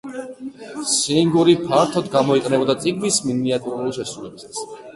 სინგური 0.93 1.55
ფართოდ 1.67 2.09
გამოიყენებოდა 2.17 2.77
წიგნის 2.81 3.23
მინიატურების 3.29 4.03
შესრულებისას. 4.03 4.63